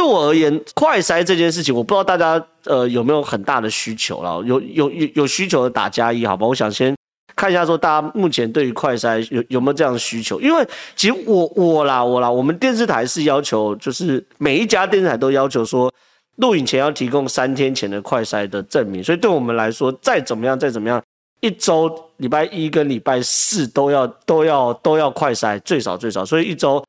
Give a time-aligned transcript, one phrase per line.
[0.00, 4.42] 对我而言，快筛这件事情，我不知道大家呃有没有很大的需求了。
[4.46, 6.46] 有有有有需求的打加一，好吧？
[6.46, 6.96] 我想先
[7.36, 10.40] 看一下，说大家目前对于快筛有有没有这样的需求？
[10.40, 10.66] 因为
[10.96, 15.92] 其实我我啦我啦，我们电视台是要求，就是每一家电视台都要求说，
[16.36, 19.04] 录影前要提供三天前的快筛的证明。
[19.04, 21.02] 所以对我们来说，再怎么样再怎么样，
[21.40, 26.82] 一周礼拜一跟礼拜四都要都要都要快筛，最少最少，所以一周。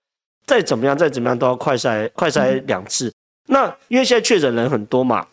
[0.52, 3.08] 再怎么样，再怎么样都要快筛，快筛两次。
[3.08, 3.14] 嗯、
[3.48, 5.26] 那因为现在确诊人很多嘛，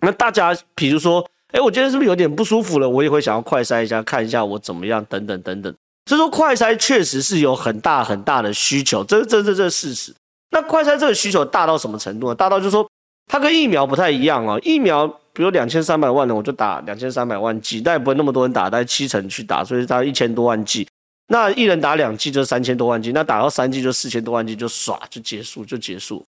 [0.00, 2.88] 那大家比如说，哎，我今天是不是有点不舒服了？
[2.88, 5.74] 我也会想要快筛一下，看一下我怎么样，等等等等。
[6.06, 10.14] 所以说，快筛确实是有很大很大的需求，这这这这是事实。
[10.50, 12.34] 那快筛这个需求大到什么程度呢？
[12.34, 12.88] 大到就是说，
[13.30, 14.58] 它跟疫苗不太一样哦。
[14.64, 20.88] 疫苗比如两千三百万人，我就打两千三百万剂，但也不会那么多人打，大概七成去打，所以它一千多万剂。
[21.28, 26.24] 那一人打两剂就三千多万剂，那打到三剂就四千多万剂，就唰就结束就结束。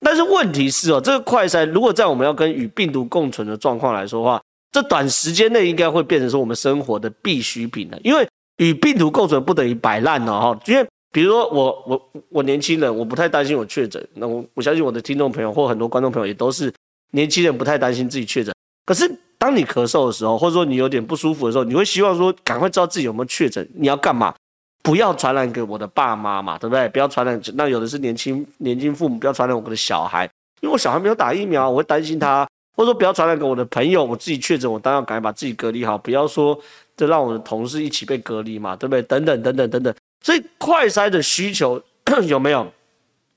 [0.00, 7.98] 但是问题是哦，这个快筛如果在我们要跟与病毒共存的状况来说的话，这短时间内应该会变成说我们生活的必需品了。
[8.02, 10.60] 因为与病毒共存不等于摆烂哦哈。
[10.66, 14.04] 因为比如说我我我年轻人，我不太担心我确诊。
[14.14, 16.72] 那我我相信我的听众朋友或很多观众朋友也都是
[17.12, 18.54] 年轻人，不太担心自己确诊。
[18.86, 24.34] 可是当你咳嗽的时候，或者说你有点不舒服的时候，你会希望说赶快知道自己有没有确诊，你要干嘛？
[24.82, 26.88] 不要传染给我的爸妈嘛，对不对？
[26.88, 30.24] 不要传染，那有的是年轻年轻父母，不要传染我的小孩，
[30.60, 32.46] 因为我小孩没有打疫苗，我会担心他。
[32.76, 36.58] 或者说不要传染给我的朋友，我自己确诊，我当然要赶快把自己隔离好，不要说
[36.96, 39.02] 就让我的同事一起被隔离嘛，对不对？
[39.02, 39.94] 等等等等等等。
[40.22, 41.82] 所以快筛的需求
[42.26, 42.66] 有没有？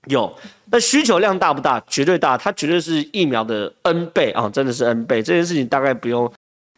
[0.08, 0.34] 有。
[0.72, 1.82] 那需求量大不大？
[1.88, 5.22] 绝对大，它绝对是疫苗的 N 倍啊，真的是 N 倍。
[5.22, 6.32] 这件事情大概不用。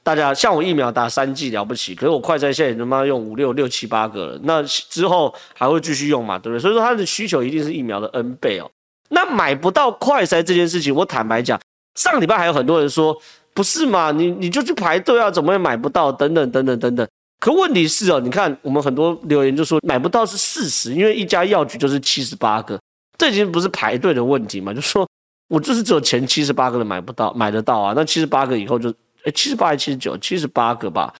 [0.05, 6.61] 大家像我疫苗打三剂了不起，可是我快筛现在他妈用五六六七八个了，那之后还会继续用嘛，对不对？
[6.61, 8.69] 所以说它的需求一定是疫苗的 N 倍哦。
[9.09, 11.59] 那买不到快筛这件事情，我坦白讲，
[11.95, 13.19] 上礼拜还有很多人说
[13.55, 16.11] 不是嘛，你你就去排队啊，怎么也买不到？
[16.11, 17.07] 等等等等等等。
[17.39, 22.79] 可问题是哦，你看我们很多留言就说买不到是事实，因为一家药局就是七十八个，
[23.17, 25.09] 这已经不是排队的问题嘛，就说
[25.49, 28.93] 我就是只有前七十八个人买不到，买得到啊，那七十八个以后就。
[29.25, 30.17] 哎，七十八还是七十九？
[30.17, 31.13] 七十八个吧，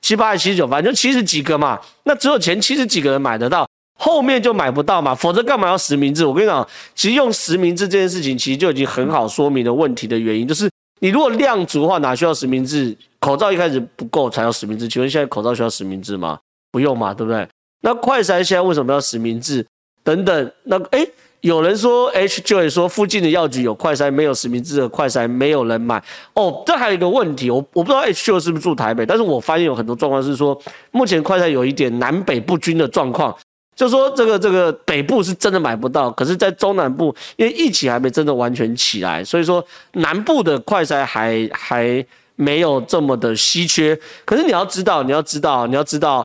[0.00, 0.66] 七八还七十九？
[0.66, 1.78] 反正就七十几个嘛。
[2.04, 5.14] 那只有前七十几个人买得到，后面就买不到嘛。
[5.14, 6.24] 否则干嘛要实名制？
[6.24, 10.48] 我跟你讲，其实用实名制这件事情，其实就已经很好说明了问题的原因。
[10.48, 12.96] 就是你如果量足的话，哪需要实名制？
[13.20, 14.88] 口罩一开始不够才要实名制。
[14.88, 16.38] 请问现在口罩需要实名制吗？
[16.72, 17.46] 不用嘛，对不对？
[17.82, 19.66] 那快筛现在为什么要实名制？
[20.02, 21.06] 等等，那哎。
[21.42, 26.02] 有人说，H 就会说附近的药局有快筛，没有实名制的快筛，没有人买。
[26.34, 33.34] 哦，这还有一个问题，我我不知道 H 就是不是住台北，但是我发现有很多状况是说，目前快筛有一点南北不均的状况，
[33.74, 39.64] 就说这个这个北部是真的买不到，可是在中南部，因为疫情还没真的完全起来，所以说
[39.94, 42.04] 南部的快筛还还
[42.36, 43.98] 没有这么的稀缺。
[44.26, 46.22] 可是你要知道，你要知道，你要知道，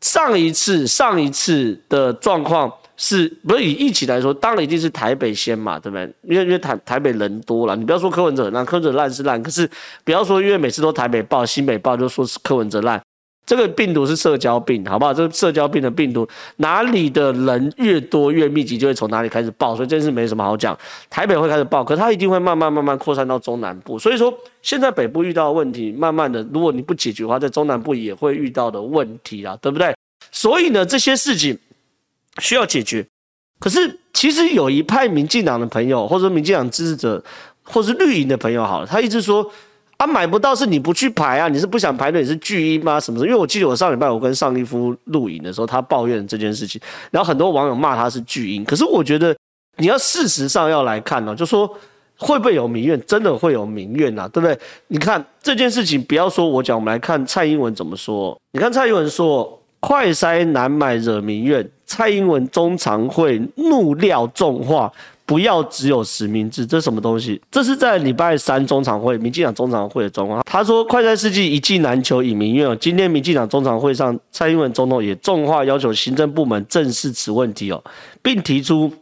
[0.00, 2.72] 上一次上一次的状况。
[3.00, 6.12] 是不是以疫情来说，当然一定是台北先嘛，对不对？
[6.22, 9.70] 因为因为台台北人多了，你不要说柯文哲烂，柯文哲烂是烂，可是
[10.02, 13.00] 不要说因为每次都台北报、新北报就说是柯文哲烂，
[13.46, 15.14] 这个病毒是社交病，好不好？
[15.14, 16.26] 这个社交病的病毒，
[16.56, 20.76] 哪里的人越多越密集，就会从哪里开始报，所以这件事没什么好讲。
[21.08, 29.94] 台北会开始报，可它一定会慢慢慢慢扩散到中南部，所以说现在北部遇到的问题，慢慢的，如果你不解决的话，在中南部也会遇到的问题啦，对不对？
[30.32, 31.56] 所以呢，这些事情。
[32.38, 33.04] 需要解决，
[33.58, 37.22] 可是其实有一派民进党的朋友，或者说民进党支持者，
[37.64, 39.48] 或是绿营的朋友，好了，他一直说
[39.96, 43.00] 啊，买不到是你不去排啊，你是不想排队，你是巨婴吗？
[43.00, 43.26] 什么的？
[43.26, 48.64] 因为我记得我上礼拜我跟上一夫录影的时候，他抱怨这件事情，然后很多网友骂他是巨婴。
[48.64, 49.36] 可是我觉得
[49.76, 51.66] 你要事实上要来看呢，就说
[52.16, 53.00] 会不会有民怨？
[53.06, 54.58] 真的会有民怨呐，对不对？
[54.86, 58.40] 你看这件事情，不要说我讲，我们来看蔡英文怎么说。
[58.52, 59.54] 你看蔡英文说。
[59.80, 64.92] 快筛难买惹民怨，蔡英文中常会怒料重话，
[65.24, 67.40] 不要只有实名制，这什么东西？
[67.50, 70.42] 这是在礼拜三中常会，民进党中常会的状况。
[70.44, 72.78] 他说快餐世纪一剂难求，以民怨。
[72.78, 77.82] 今天民进党中常会上，蔡英文总统也重话要求行政部门正视此问题哦，
[78.22, 78.92] 并提出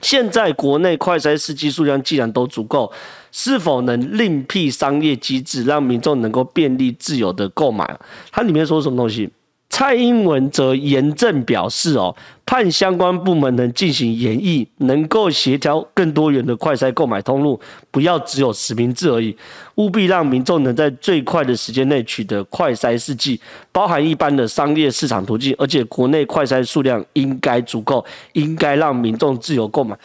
[0.00, 2.90] 现在国内快筛试剂数量既然都足够，
[3.32, 7.98] 是否能另辟商业机制，让民众能够便利自由的购买？
[8.30, 9.28] 它里面说什么东西？
[9.76, 12.14] 蔡英文则严正表示：“哦，
[12.46, 17.58] 盼相关部门能进行研议，能够协调更多元的快筛购买通路，
[17.90, 19.36] 不要只有实名制而已，
[19.74, 23.40] 务必让民众能在最快的时间内取得快筛试剂，
[23.72, 28.04] 包含一般的商业市场途径，而且国内快筛数量应该足够，
[28.34, 29.98] 应该让民众自由购买。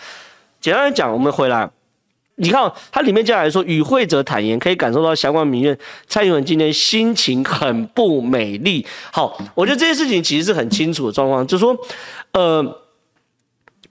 [0.60, 1.70] 简单来讲，我们回来，
[2.40, 5.78] 你看它里面接下来说，与会者坦言可以感受到相关民怨，
[6.08, 8.86] 蔡英文今天心情很不美丽。
[9.12, 11.78] 好，我觉得这件事情其实是很清楚的状况，就是说，
[12.34, 12.80] 呃。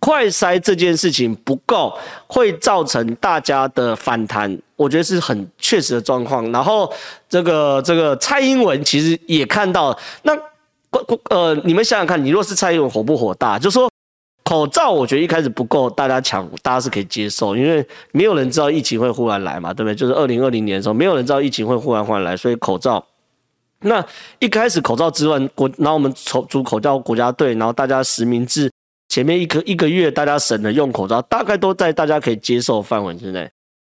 [0.01, 1.93] 快筛这件事情不够，
[2.29, 6.53] 会造成大家的反弹，我觉得是很确实的状况。
[6.53, 6.89] 然后
[7.29, 10.33] 这个这个蔡英文其实也看到，那
[11.31, 13.59] 呃，你们想想看，你若是蔡英文火不火大？
[13.59, 13.91] 就说
[14.49, 19.95] 口罩，我觉得一开始不够，大家抢，大家是可以接受，因为没有人知道疫情会忽然来嘛，对不对？
[19.95, 23.05] 就是二零二零年的时候，没有人知道疫情会忽然忽然来，所以口罩。
[23.81, 24.03] 那
[24.39, 28.71] 一开始口罩之外，国，然后我们组组口罩国家队，然后大家实名制。
[29.11, 33.51] 前面一个一个月，大家省了用口罩，大概都在大家可以接受范围之内。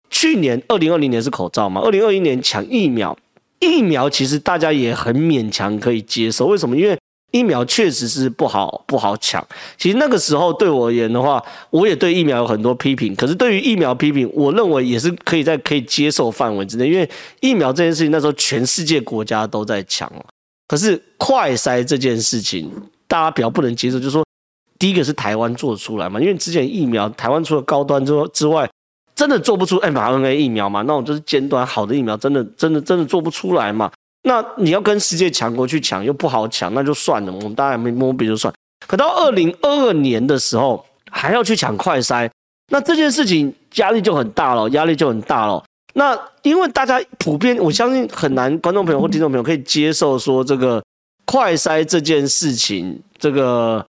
[0.10, 1.81] 去年二零二零年是口罩嘛？
[1.81, 3.18] 二零二一年抢疫苗，
[3.60, 6.46] 疫苗其实大家也很勉强可以接受。
[6.46, 6.78] 为什么？
[6.78, 6.98] 因为
[7.36, 9.46] 疫苗确实是不好不好抢。
[9.78, 13.14] 其实那个时候对我而言的话，我也对疫苗有很多批评。
[13.16, 16.88] 可是对于疫苗批评，我认为也是可以在可以接受范围之内。
[16.88, 17.10] 因为
[17.42, 20.10] 疫苗这件事情，那时候全世界国家都在抢。
[20.68, 22.72] 可是快筛这件事情，
[23.08, 24.24] 大家比较不能接受，就是说。
[24.78, 28.70] 第一个是台湾做出来嘛，因为之前疫苗台湾除了高端之之外，
[29.16, 33.90] 真的做不出 mRNA 疫苗嘛，那种就是尖端好的疫苗，真的真的真的做不出来嘛。
[34.25, 38.54] 那你要跟世界强国去抢又不好抢，那就算了，我们大家没摸鼻就算。
[38.88, 42.30] 可到二零二二年的时候还要去抢快筛，
[42.69, 45.63] 那这件事情压力就很大了，压力就很大了。
[45.94, 50.83] 那因为大家普遍，我相信很难观众朋友或听众朋友可以接受说这个
[51.25, 53.86] 快筛这件事情，这个。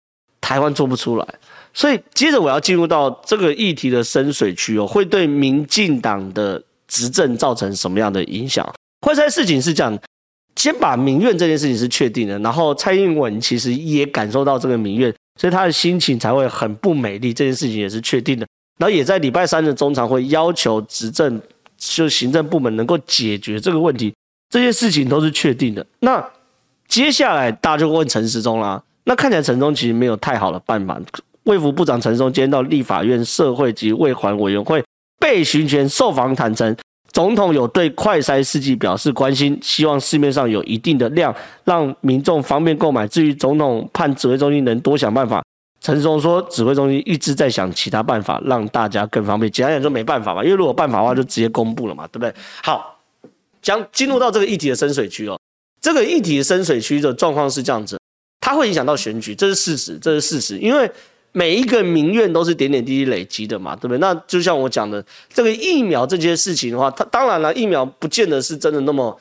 [0.40, 1.24] 台湾做不出来，
[1.72, 8.68] 所以接着我要进入到这个议题的深水区哦，会对民进党的执政造成什么样的影响？
[9.00, 9.96] 快筛事情是这样，
[10.60, 15.10] 先把民怨这件事情是确定的，然后蔡英文其实也感受到这个民怨，
[15.40, 18.46] 所以他的心情才会很不美丽，这件事情也是确定的，
[18.78, 21.40] 然后也在礼拜三的中常会要求执政
[21.78, 24.12] 就行政部门能够解决这个问题，
[24.50, 25.86] 这些事情都是确定的。
[26.00, 26.22] 那
[26.86, 28.82] 接下来大家就问陈时中啦。
[29.04, 31.00] 那看起来陈中其实没有太好的办法。
[31.44, 34.84] 卫福部长陈松今天到立法院社会及卫环委员会
[35.18, 36.76] 被询前受访坦承，
[37.12, 41.34] 总统有对快筛试剂表示关心，希望市面上有一定的量，
[41.64, 43.06] 让民众方便购买。
[43.08, 45.42] 至于总统盼指挥中心能多想办法，
[45.80, 49.50] 陈松说指挥中心一直在想其他办法，让大家更方便。
[49.50, 52.32] 简单讲就没办法嘛，因为如果办法的话就直接公布了嘛，对不对？
[52.62, 52.98] 好，
[53.60, 55.38] 将进入到这个议题的深水区哦。
[55.80, 57.98] 这个议题的深水区的状况是这样子。
[58.40, 60.56] 它会影响到选举，这是事实，这是事实。
[60.58, 60.90] 因为
[61.32, 63.98] 每一个民怨都是点点滴滴累积的嘛，对不对？
[63.98, 69.16] 那就像我讲的，这个疫苗这件事情的话，它当然了，疫苗不见得是真的那么。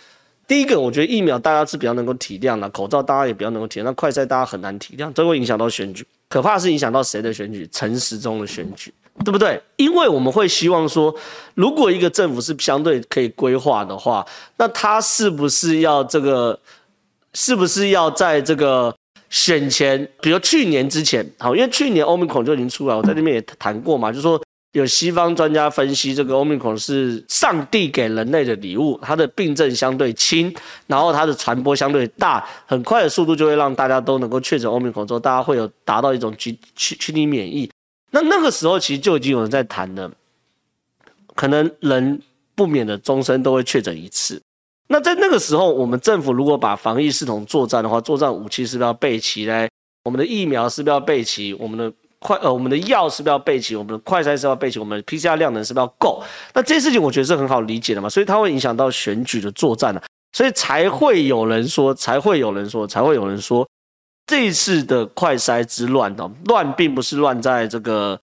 [0.48, 6.04] 第一个，我觉得疫苗大家是比较能够体谅的，口罩大家也比较能够体谅，那快筛大家很难体谅，这会影响到选举。
[6.28, 7.70] 可怕是影响到谁的选举？
[7.72, 8.92] 陈时中的选举，
[9.24, 9.62] 对不对？
[9.76, 11.14] 因为我们会希望说，
[11.54, 14.26] 如果一个政府是相对可以规划的话，
[14.58, 16.60] 那他是不是要这个？
[17.36, 18.92] 是不是要在这个？
[19.30, 24.42] 选前，比如去年之前，好，因为去年 Omicron 就已经出来，我在那边也谈过嘛，就说
[24.74, 30.54] 有西方专家分析，这个 Omicron 是上帝给人类的礼物，它的病症相对轻，
[30.88, 37.70] 然后它的传播相对大，很快的速度就会让大家都能够确诊 Omicron 之后，大家会有达到一种群群群体免疫。
[38.12, 40.12] 那那个时候其实就已经有人在谈了，
[41.36, 42.20] 可能人
[42.56, 44.42] 不免的终身都会确诊一次。
[44.92, 49.70] 那在那个时候，我们政府如果把防疫系统作战的话，作战武器是不是要备齐嘞？
[50.04, 51.54] 我们的疫苗是不是要备齐？
[51.54, 53.76] 我们的快呃，我们的药是不是要备齐？
[53.76, 54.80] 我们的快筛是不是要备齐？
[54.80, 56.24] 我们的 PCR 量能是不是要够？
[56.54, 60.02] 那这些事情我觉得是很好理解的嘛，所以它会影响到选举的作战的，
[60.34, 63.68] 所以才会有人说，才会有人说，才会有人说，
[64.26, 68.20] 这一次的快筛之乱的乱，并不是乱在这个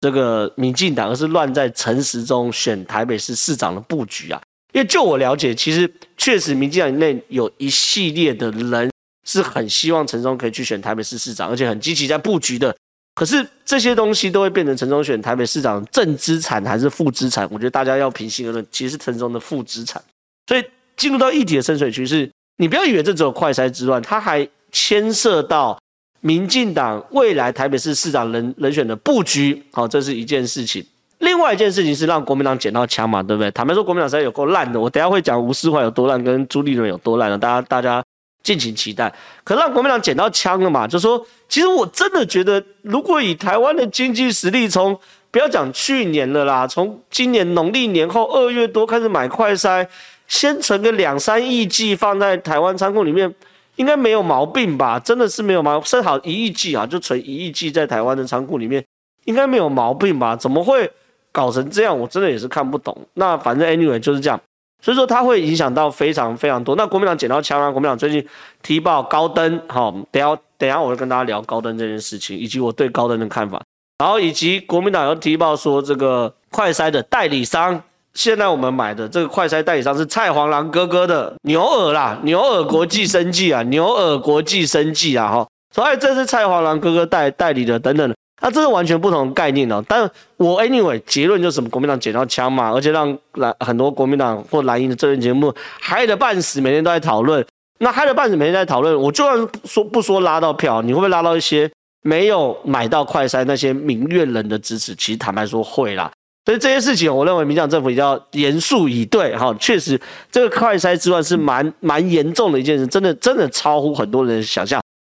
[0.00, 4.40] 这个民进党，而是乱在陈时中选台北市市长的布局啊。
[4.74, 8.90] 因为就我了解，其实确实民进党内有一系列的人
[9.24, 12.74] 是很希望陈时中可以去选台北市市长，而且很积极在布局的。
[13.14, 17.48] 可是这些东西都会变成陈时中选台北市长正资产还是负资产？
[17.52, 20.02] 我觉得大家要平心而论，其实是陈时中的负资产。
[20.48, 20.64] 所以
[20.96, 25.80] 进入到议题的深水区是，你不要以为这只有快筛之乱，它还牵涉到
[26.20, 29.62] 民进党未来台北市市长人人选的布局。
[29.70, 30.84] 好，这是一件事情。
[31.18, 33.50] 另外一件事情是让国民党捡到枪嘛，对不对？
[33.52, 34.78] 坦白说，国民党实在有够烂的。
[34.78, 38.04] 我等下会讲吴思怀有多烂，跟朱立伦有多烂的，大家大家
[38.42, 39.12] 敬请期待。
[39.42, 40.86] 可让国民党捡到枪了嘛？
[40.86, 44.98] 就说，其实我真的觉得，如果以台湾的经济实力，从
[45.30, 49.86] 不要讲去年了啦，从今年农历年后二月多开始买快筛，
[50.28, 53.32] 先存个两三亿剂放在台湾仓库里面，
[53.76, 54.98] 应该没有毛病吧？
[54.98, 58.84] 真的是没有毛病，剩好一亿剂啊，就存一亿剂在台湾的仓库里面，
[59.24, 60.36] 应该没有毛病吧？
[60.36, 60.90] 怎么会？
[61.34, 62.96] 搞成这样，我真的也是看不懂。
[63.14, 64.40] 那反正 anyway 就是这样，
[64.80, 66.76] 所以说它会影响到非常非常多。
[66.76, 68.24] 那国民党捡到枪啊，国民党最近
[68.62, 73.60] 提报高登，好，等下等下我会跟大家聊高登这件事情，以及我对高登的看法。
[73.98, 88.14] 然后以及国民党又提报说这个快筛的代理商，现在我们买的这个快筛代理商是蔡黄郎哥哥的牛耳啦，牛耳国际生技啊，牛耳国际生技啊，哈，所以这是蔡黄郎哥哥代代理的等等的，
[88.44, 89.82] 那这是完全不同的概念哦。
[89.88, 91.70] 但我 anyway 结论就是什么？
[91.70, 97.44] 国民党捡到枪嘛，而且让蓝很多国民党或蓝营的政论节目嗨的半死，每天都在讨论。
[97.78, 101.70] 那嗨的半死，每天在讨论，我就算说不说拉到票，你会不会拉到一些？
[102.06, 106.12] 没有买到快筛那些民怨人的支持，其实坦白说会啦。
[106.44, 109.34] 所以这些事情，我认为民进党政府一定要严肃以对。
[109.34, 109.98] 哈，确实
[110.30, 114.82] 这个快筛之乱是蛮蛮严重的一件事，真的真的超乎很多人的想象。